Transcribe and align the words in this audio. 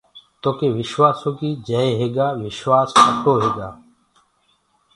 تو 0.41 0.49
ڪي 0.57 0.67
وشواسو 0.77 1.29
ڪي 1.37 1.49
جئي 1.67 1.89
هيگآ 1.99 2.27
وشوآس 2.41 2.89
کٽسو 2.99 3.33
هيگآ۔ 3.43 3.69